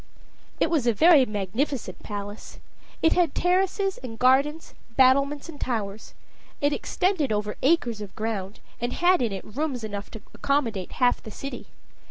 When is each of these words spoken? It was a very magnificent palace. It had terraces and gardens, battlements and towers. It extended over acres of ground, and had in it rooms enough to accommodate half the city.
It 0.59 0.71
was 0.71 0.87
a 0.87 0.93
very 0.93 1.27
magnificent 1.27 2.01
palace. 2.01 2.57
It 3.03 3.13
had 3.13 3.35
terraces 3.35 3.99
and 3.99 4.17
gardens, 4.17 4.73
battlements 4.95 5.47
and 5.47 5.61
towers. 5.61 6.15
It 6.59 6.73
extended 6.73 7.31
over 7.31 7.55
acres 7.61 8.01
of 8.01 8.15
ground, 8.15 8.61
and 8.79 8.93
had 8.93 9.21
in 9.21 9.31
it 9.31 9.45
rooms 9.45 9.83
enough 9.83 10.09
to 10.09 10.21
accommodate 10.33 10.93
half 10.93 11.21
the 11.21 11.29
city. 11.29 11.67